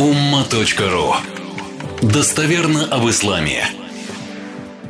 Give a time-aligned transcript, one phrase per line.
[0.00, 1.12] umma.ru
[2.00, 3.64] Достоверно об исламе.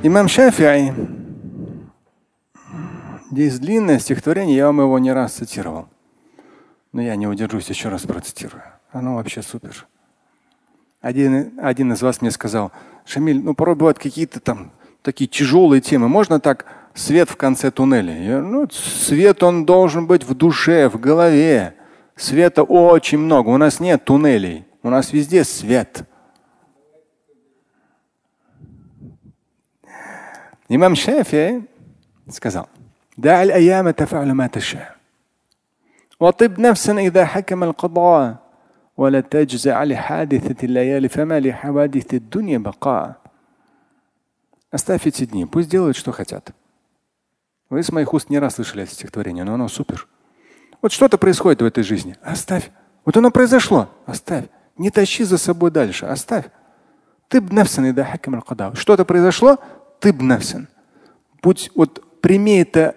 [0.04, 0.92] Имам Шафиай.
[3.32, 5.88] Здесь длинное стихотворение, я вам его не раз цитировал.
[6.92, 8.62] Но я не удержусь, еще раз процитирую.
[8.92, 9.88] Оно вообще супер.
[11.00, 12.70] Один, один из вас мне сказал,
[13.04, 14.70] Шамиль, ну порой бывают какие-то там
[15.02, 16.08] такие тяжелые темы.
[16.08, 18.16] Можно так свет в конце туннеля?
[18.16, 21.74] Я, ну, свет он должен быть в душе, в голове.
[22.14, 23.48] Света очень много.
[23.48, 24.66] У нас нет туннелей.
[24.83, 26.03] У нас везде свет.
[30.67, 31.67] Имам Шафи
[32.29, 32.67] сказал,
[33.17, 34.95] دع الأيام تفعل ما تشاء
[36.19, 38.37] وطب نفسا إذا حكم القضاء
[38.97, 43.25] ولا تجزع لحادثة الليالي فما لحوادث الدنيا بقاء
[44.71, 46.51] Оставь эти дни, пусть делают, что хотят.
[47.69, 50.05] Вы с моих уст не раз слышали это стихотворение, но оно супер.
[50.81, 52.17] Вот что-то происходит в этой жизни.
[52.21, 52.71] Оставь.
[53.05, 53.89] Вот оно произошло.
[54.05, 54.45] Оставь.
[54.76, 56.06] Не тащи за собой дальше.
[56.06, 56.46] Оставь.
[57.28, 57.40] Ты
[58.76, 59.58] Что-то произошло,
[60.00, 60.68] ты бнавсен.
[61.42, 62.96] Будь, вот прими это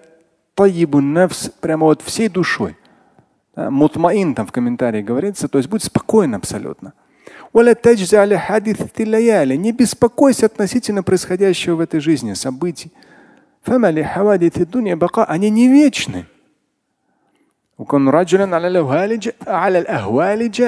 [0.56, 2.78] таибу навс прямо вот всей душой.
[3.56, 6.94] Да, мутмаин там в комментарии говорится, то есть будь спокоен абсолютно.
[9.56, 12.92] Не беспокойся относительно происходящего в этой жизни событий.
[13.64, 16.26] Они не вечны.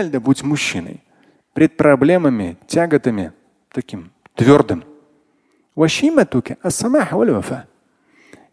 [0.09, 1.03] Да будь мужчиной.
[1.53, 3.31] Пред проблемами, тяготами,
[3.71, 4.83] таким твердым.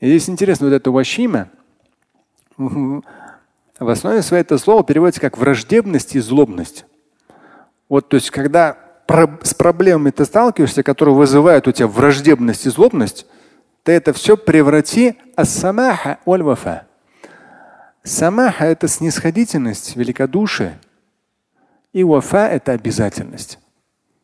[0.00, 1.48] И здесь интересно, вот это вашима,
[2.56, 3.02] в
[3.88, 6.84] основе своей это слово переводится как враждебность и злобность.
[7.88, 8.76] Вот, то есть, когда
[9.42, 13.26] с проблемами ты сталкиваешься, которые вызывают у тебя враждебность и злобность,
[13.82, 16.86] ты это все преврати ас-самаха валь-вафа.
[18.02, 20.78] Самаха– это снисходительность, великодушие.
[21.92, 23.58] И вафа– это обязательность.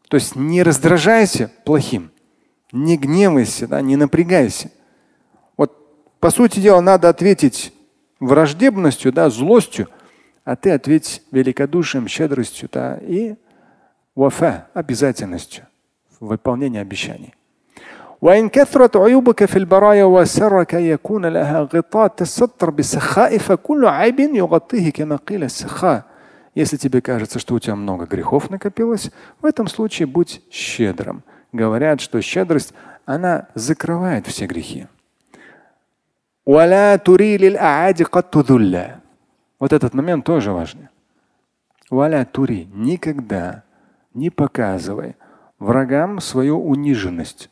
[0.09, 2.11] То есть не раздражайся плохим,
[2.73, 4.71] не гневайся, да, не напрягайся.
[5.57, 7.73] Вот по сути дела надо ответить
[8.19, 9.89] враждебностью, да, злостью,
[10.45, 13.37] а ты ответь великодушием, щедростью да, и
[14.15, 15.67] вафа обязательностью
[16.19, 17.35] в выполнении обещаний.
[18.22, 25.16] وإن كثرت عيوبك في البرايا وسرك يكون لها غطاء تستر بالسخاء فكل عيب يغطيه كما
[25.16, 26.04] قيل السخاء.
[26.56, 29.12] Если тебе кажется, что у тебя много грехов накопилось,
[29.42, 31.24] в этом случае будь щедрым.
[31.52, 32.74] Говорят, что щедрость,
[33.06, 34.88] она закрывает все грехи.
[36.46, 36.62] Вот
[39.74, 40.88] этот момент тоже важный.
[42.32, 42.70] тури.
[42.74, 43.64] Никогда
[44.14, 45.16] не показывай
[45.60, 47.50] врагам свою униженность.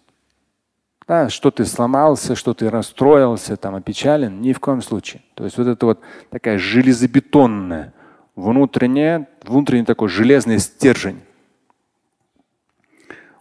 [1.07, 5.23] Да, что ты сломался, что ты расстроился, там, опечален, ни в коем случае.
[5.35, 6.01] То есть вот это вот
[6.31, 7.95] такая железобетонная,
[8.35, 11.21] внутренняя, внутренний такой железный стержень.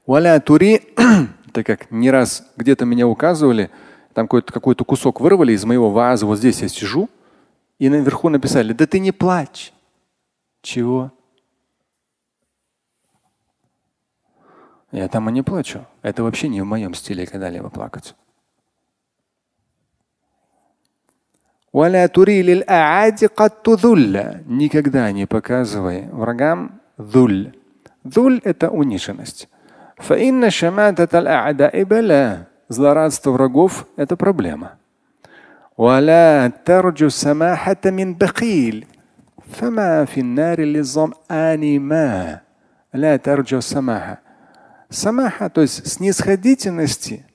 [0.06, 0.82] Валя тури,
[1.54, 3.72] так как не раз где-то меня указывали,
[4.14, 7.10] там какой-то какой кусок вырвали из моего ваза, вот здесь я сижу,
[7.80, 9.74] и наверху написали, да ты не плачь.
[10.62, 11.12] Чего?
[14.95, 15.87] Я там и не плачу.
[16.03, 18.15] Это вообще не в моем стиле когда-либо плакать.
[24.47, 27.53] Никогда не показывай врагам дуль.
[28.03, 29.49] Дуль – это униженность.
[32.69, 34.77] Злорадство врагов – это проблема.
[35.81, 38.87] ولا ترجو السماحة من بخيل
[39.53, 42.41] فما في النار للظمآن ما
[42.95, 44.24] لا ترجو السماحة
[44.90, 47.26] самаха, то есть снисходительности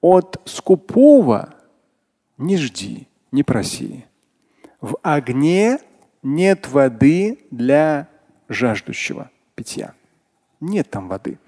[0.00, 1.54] от скупого
[2.38, 4.04] не жди, не проси.
[4.80, 5.78] В огне
[6.22, 8.08] нет воды для
[8.48, 9.94] жаждущего питья.
[10.60, 11.38] Нет там воды.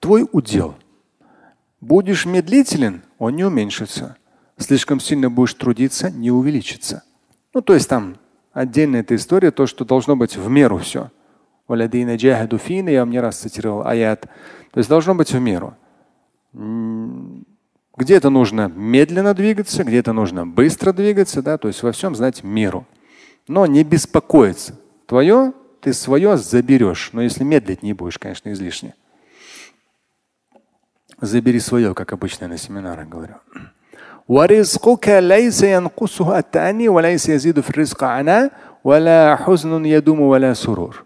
[0.00, 0.76] Твой удел.
[1.80, 4.16] Будешь медлителен, он не уменьшится.
[4.58, 7.04] Слишком сильно будешь трудиться, не увеличится.
[7.54, 8.16] Ну, то есть там
[8.52, 11.10] отдельная эта история, то, что должно быть в меру все.
[11.68, 14.22] Я вам не раз цитировал аят.
[14.72, 15.76] То есть должно быть в меру.
[17.96, 22.86] Где-то нужно медленно двигаться, где-то нужно быстро двигаться, да, то есть во всем знать меру.
[23.48, 24.78] Но не беспокоиться.
[25.06, 27.10] Твое, ты свое заберешь.
[27.12, 28.94] Но если медлить не будешь, конечно, излишне.
[31.20, 33.34] Забери свое, как обычно на семинарах говорю.
[34.29, 38.51] ورزقك ليس ينقصه التأني وليس يزيد في الرزق عناء
[38.83, 41.05] ولا حزن يدوم ولا سرور.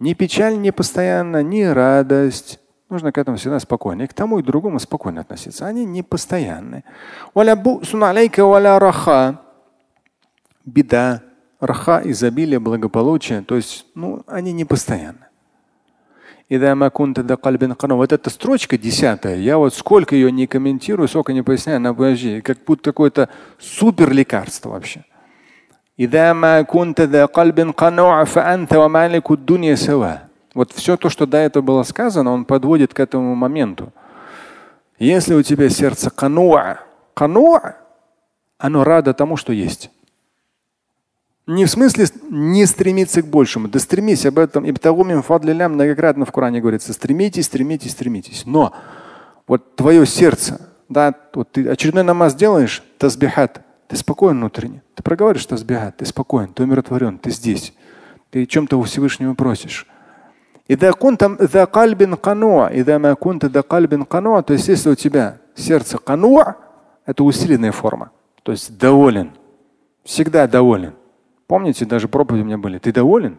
[0.00, 2.58] Ни печаль не постоянно, ни радость
[2.92, 4.02] Нужно к этому всегда спокойно.
[4.02, 5.66] И к тому и к другому спокойно относиться.
[5.66, 6.84] Они не постоянные.
[10.66, 11.22] Беда,
[11.58, 13.40] раха, изобилие, благополучие.
[13.40, 15.26] То есть, ну, они не постоянны.
[16.49, 22.41] Вот эта строчка десятая, я вот сколько ее не комментирую, сколько не поясняю, она подожди,
[22.41, 23.29] как будто какое-то
[23.59, 25.03] супер лекарство вообще.
[30.53, 33.91] Вот все то, что до этого было сказано, он подводит к этому моменту.
[34.99, 36.79] Если у тебя сердце кануа,
[37.13, 37.75] кануа,
[38.57, 39.91] оно радо тому, что есть.
[41.47, 43.69] Не в смысле не стремиться к большему.
[43.69, 44.65] Да стремись об этом.
[44.65, 46.91] И Ибтагумим фадлилям многократно в Коране говорится.
[46.91, 48.43] Стремитесь, стремитесь, стремитесь.
[48.45, 48.73] Но
[49.47, 54.83] вот твое сердце, да, вот ты очередной намаз делаешь, тазбихат, ты спокоен внутренне.
[54.93, 57.73] Ты проговариваешь тазбихат, ты спокоен, ты умиротворен, ты здесь.
[58.29, 59.87] Ты чем-то у Всевышнего просишь.
[60.67, 64.89] И да кунтам да кальбин кануа, и да кунта да кальбин кануа, то есть если
[64.89, 66.57] у тебя сердце кануа,
[67.05, 68.11] это усиленная форма,
[68.43, 69.31] то есть доволен,
[70.03, 70.93] всегда доволен
[71.47, 72.77] помните даже проповеди у меня были.
[72.77, 73.37] Ты доволен?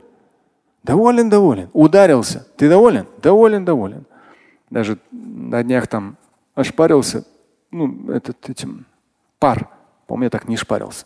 [0.83, 1.71] Доволен доволен.
[1.73, 2.47] Ударился.
[2.57, 3.07] Ты доволен?
[3.23, 4.05] Доволен доволен.
[4.71, 6.17] Даже на днях там
[6.55, 7.25] ошпарился.
[7.71, 8.87] Ну этот этим
[9.39, 9.69] пар.
[10.07, 11.05] Помню я так не шпарился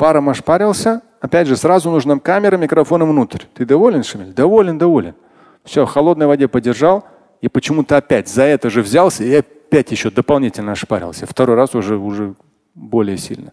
[0.00, 1.02] паром ошпарился.
[1.20, 3.44] Опять же сразу нужна камера микрофон внутрь.
[3.52, 4.32] Ты доволен Шамиль?
[4.32, 5.14] Доволен доволен
[5.62, 7.04] все, в холодной воде подержал.
[7.42, 11.26] И почему-то опять за это же взялся и опять еще дополнительно ошпарился.
[11.26, 12.34] Второй раз уже, уже
[12.74, 13.52] более сильно.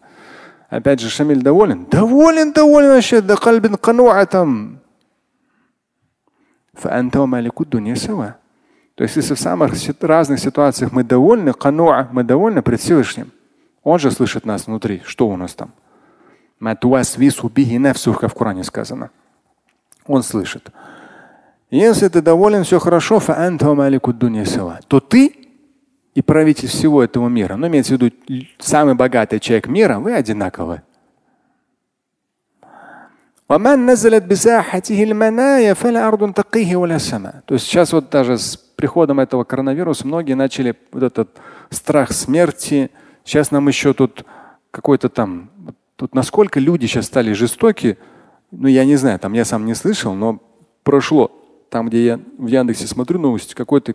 [0.69, 1.85] Опять же, Шамиль доволен?
[1.85, 3.21] Доволен, доволен вообще.
[3.21, 4.79] Да кальбин кануа там.
[8.95, 13.31] То есть, если в самых разных ситуациях мы довольны, кануа, мы довольны пред Всевышним,
[13.83, 15.01] Он же слышит нас внутри.
[15.05, 15.71] Что у нас там?
[18.19, 19.11] Как в Коране сказано.
[20.05, 20.71] Он слышит.
[21.69, 23.21] Если ты доволен, все хорошо,
[24.87, 25.46] то ты
[26.17, 28.11] и правитель всего этого мира, ну имеется в виду
[28.57, 30.81] самый богатый человек мира, вы одинаковы.
[37.45, 41.29] То есть сейчас вот даже с приходом этого коронавируса многие начали вот этот
[41.69, 42.89] страх смерти.
[43.23, 44.25] Сейчас нам еще тут
[44.71, 45.51] какой-то там,
[45.97, 47.99] тут насколько люди сейчас стали жестоки,
[48.49, 50.41] ну я не знаю, там я сам не слышал, но
[50.81, 51.31] прошло
[51.69, 53.93] там, где я в Яндексе смотрю новости, какой-то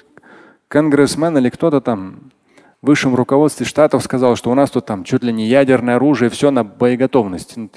[0.73, 2.33] конгрессмен или кто-то там
[2.81, 6.31] в высшем руководстве штатов сказал, что у нас тут там чуть ли не ядерное оружие,
[6.31, 7.69] все на боеготовности.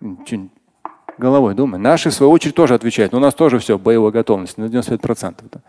[0.00, 0.50] Ну, ты
[1.18, 1.78] головой думай.
[1.78, 3.12] Наши, в свою очередь, тоже отвечают.
[3.12, 5.36] Но у нас тоже все боевая готовность на 95%.
[5.52, 5.60] Да.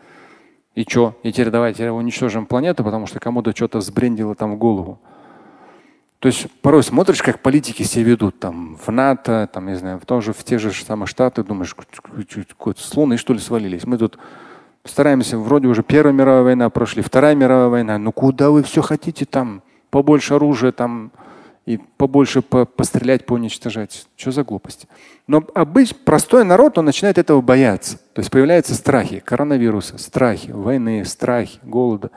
[0.74, 1.15] И что?
[1.21, 5.00] И теперь давайте уничтожим планету, потому что кому-то что-то сбрендило там в голову.
[6.19, 10.33] То есть порой смотришь, как политики себя ведут там в НАТО, там, не знаю, тоже
[10.33, 11.75] в те же самые Штаты, думаешь,
[12.75, 13.86] с Луны что ли свалились.
[13.86, 14.18] Мы тут
[14.89, 17.98] стараемся, вроде уже Первая мировая война прошли, Вторая мировая война.
[17.98, 19.62] Ну куда вы все хотите там?
[19.89, 21.12] Побольше оружия там
[21.66, 24.07] и побольше по пострелять, поуничтожать.
[24.16, 24.88] Что за глупость?
[25.28, 27.98] Но обычно простой народ, он начинает этого бояться.
[28.13, 32.12] То есть появляются страхи коронавируса, страхи войны, страхи голода.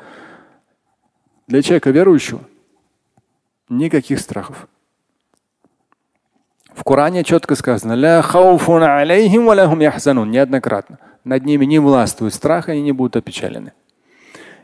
[1.46, 2.40] Для человека верующего
[3.70, 4.66] Никаких страхов.
[6.80, 7.92] В Коране четко сказано,
[10.24, 10.98] неоднократно.
[11.24, 13.74] Над ними не властвует страх, они не будут опечалены.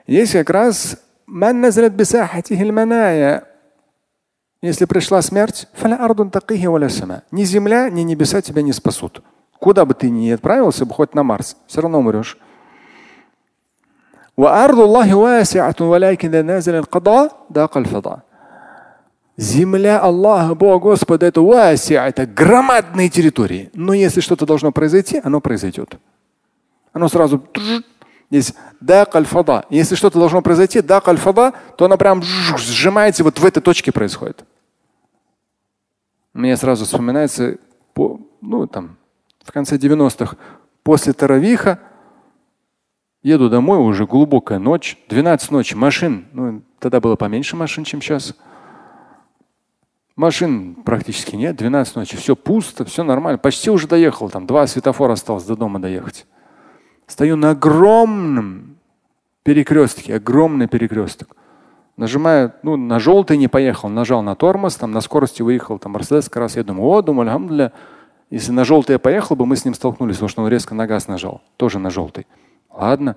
[0.09, 0.97] Здесь как раз
[4.63, 5.69] если пришла смерть,
[7.31, 9.23] ни земля, ни небеса тебя не спасут.
[9.59, 12.39] Куда бы ты ни отправился, бы хоть на Марс, все равно умрешь.
[19.37, 23.71] Земля Аллаха, Бога Господа, это вася, это громадные территории.
[23.75, 25.99] Но если что-то должно произойти, оно произойдет.
[26.93, 27.43] Оно сразу
[28.31, 29.67] здесь дак аль-фада.
[29.69, 34.45] Если что-то должно произойти, дак аль-фада, то оно прям сжимается вот в этой точке происходит.
[36.33, 37.59] Мне сразу вспоминается,
[37.93, 38.97] по, ну там,
[39.45, 40.37] в конце 90-х,
[40.83, 41.79] после Таравиха,
[43.23, 48.35] еду домой, уже глубокая ночь, 12 ночи, машин, ну, тогда было поменьше машин, чем сейчас–
[50.17, 53.39] Машин практически нет, 12 ночи, все пусто, все нормально.
[53.39, 56.27] Почти уже доехал, там два светофора осталось до дома доехать.
[57.07, 58.79] Стою на огромном
[59.43, 61.37] перекрестке, огромный перекресток.
[61.99, 66.29] Нажимаю, ну, на желтый не поехал, нажал на тормоз, там на скорости выехал, там Мерседес
[66.29, 66.57] как раз.
[66.57, 67.73] Я думаю, о, думаю, альхамдуля,
[68.31, 70.87] если на желтый я поехал бы, мы с ним столкнулись, потому что он резко на
[70.87, 72.27] газ нажал, тоже на желтый.
[72.71, 73.17] Ладно.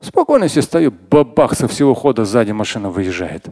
[0.00, 3.46] Спокойно себе стою, бабах, со всего хода сзади машина выезжает.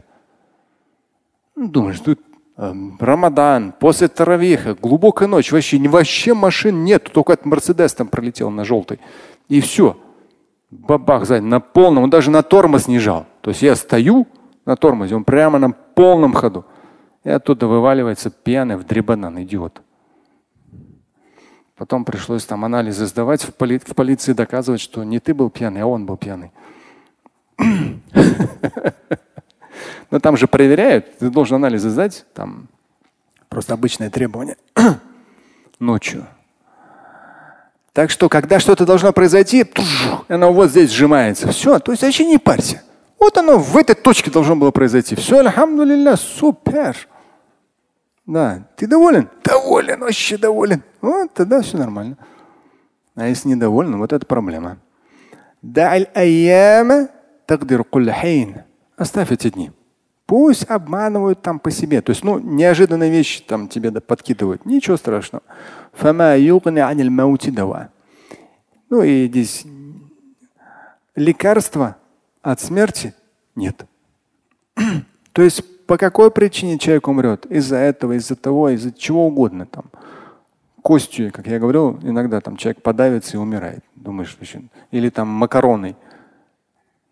[1.55, 2.19] Ну, думаешь, тут
[2.61, 8.65] Рамадан, после Таравиха, глубокая ночь, вообще, вообще машин нет, только этот Мерседес там пролетел на
[8.65, 8.99] желтый.
[9.49, 9.97] И все.
[10.69, 13.25] Бабах сзади, на полном, он даже на тормоз не жал.
[13.41, 14.27] То есть я стою
[14.65, 16.63] на тормозе, он прямо на полном ходу.
[17.23, 19.81] И оттуда вываливается пьяный в дребанан, идиот.
[21.75, 25.81] Потом пришлось там анализы сдавать, в, поли в полиции доказывать, что не ты был пьяный,
[25.81, 26.51] а он был пьяный.
[30.11, 32.67] Но там же проверяют, ты должен анализы сдать, там
[33.47, 34.57] просто обычное требование
[35.79, 36.27] ночью.
[37.93, 39.65] Так что, когда что-то должно произойти,
[40.27, 41.49] оно вот здесь сжимается.
[41.51, 42.83] Все, то есть вообще не парься.
[43.19, 45.15] Вот оно в этой точке должно было произойти.
[45.15, 46.95] Все, альхамдулилля, супер.
[48.25, 49.29] Да, ты доволен?
[49.43, 50.83] Доволен, вообще доволен.
[51.01, 52.17] Вот тогда все нормально.
[53.15, 54.77] А если недоволен, вот это проблема.
[58.95, 59.71] Оставь эти дни.
[60.31, 62.01] Пусть обманывают там по себе.
[62.01, 64.65] То есть, ну, неожиданные вещи там тебе подкидывают.
[64.65, 65.43] Ничего страшного.
[68.89, 69.65] Ну и здесь
[71.17, 71.97] лекарства
[72.41, 73.13] от смерти
[73.57, 73.85] нет.
[75.33, 77.45] То есть по какой причине человек умрет?
[77.47, 79.83] Из-за этого, из-за того, из-за чего угодно там.
[80.81, 83.83] Костью, как я говорил, иногда там человек подавится и умирает.
[83.95, 84.37] Думаешь,
[84.91, 85.97] или там макароной.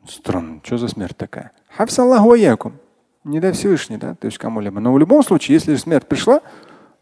[0.08, 1.52] Странно, что за смерть такая?
[1.76, 2.76] Хафсаллаху якум.
[3.24, 4.80] Не дай Всевышний, да, то есть кому-либо.
[4.80, 6.42] Но в любом случае, если смерть пришла,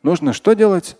[0.04, 0.98] нужно что делать?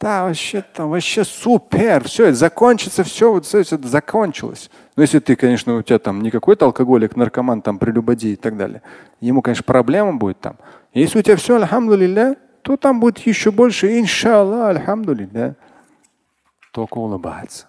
[0.00, 4.70] Да, вообще там вообще супер, все, это закончится, все, вот все это закончилось.
[4.96, 8.56] Но если ты, конечно, у тебя там не какой-то алкоголик, наркоман, там прелюбодей и так
[8.56, 8.80] далее,
[9.20, 10.56] ему, конечно, проблема будет там.
[10.94, 15.56] Если у тебя все, альхамдулилля, то там будет еще больше, иншаллах, альхамдулилля.
[16.72, 17.68] Только улыбаться.